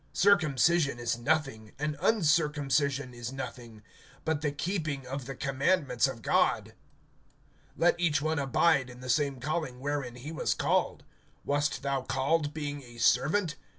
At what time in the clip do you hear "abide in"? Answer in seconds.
8.39-9.01